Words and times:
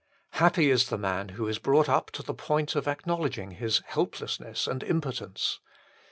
Happy 0.31 0.71
is 0.71 0.89
the 0.89 0.97
man 0.97 1.29
who 1.29 1.47
is 1.47 1.59
brought 1.59 1.87
up 1.87 2.09
to 2.09 2.23
the 2.23 2.33
point 2.33 2.75
of 2.75 2.87
acknowledging 2.87 3.51
his 3.51 3.83
helplessness 3.85 4.65
and 4.65 4.81
impotence. 4.81 5.59